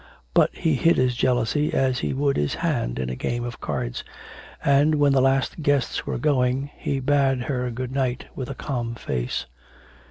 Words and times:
But 0.33 0.49
he 0.55 0.73
hid 0.73 0.97
his 0.97 1.15
jealousy 1.15 1.71
as 1.75 1.99
he 1.99 2.11
would 2.11 2.35
his 2.35 2.55
hand 2.55 2.97
in 2.97 3.07
a 3.11 3.15
game 3.15 3.43
of 3.43 3.61
cards, 3.61 4.03
and, 4.65 4.95
when 4.95 5.11
the 5.13 5.21
last 5.21 5.61
guests 5.61 6.07
were 6.07 6.17
going, 6.17 6.71
he 6.75 6.99
bade 6.99 7.41
her 7.43 7.69
good 7.69 7.91
night 7.91 8.25
with 8.35 8.49
a 8.49 8.55
calm 8.55 8.95
face. 8.95 9.45